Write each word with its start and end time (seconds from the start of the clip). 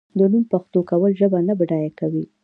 د 0.17 0.19
نوم 0.31 0.43
پښتو 0.51 0.79
کول 0.89 1.11
ژبه 1.19 1.39
نه 1.47 1.53
بډای 1.59 1.89
کوي. 1.99 2.23